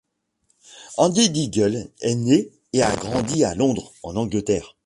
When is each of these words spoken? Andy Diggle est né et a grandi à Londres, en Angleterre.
Andy 0.97 1.29
Diggle 1.29 1.91
est 1.99 2.15
né 2.15 2.49
et 2.73 2.81
a 2.81 2.95
grandi 2.95 3.43
à 3.45 3.53
Londres, 3.53 3.93
en 4.01 4.15
Angleterre. 4.15 4.75